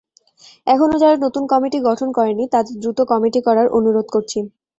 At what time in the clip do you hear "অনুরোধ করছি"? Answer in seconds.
3.77-4.39